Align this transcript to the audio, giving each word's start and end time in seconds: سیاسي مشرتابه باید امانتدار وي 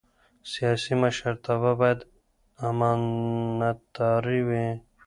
سیاسي 0.51 0.93
مشرتابه 1.03 1.71
باید 1.81 1.99
امانتدار 2.67 4.25
وي 4.47 4.65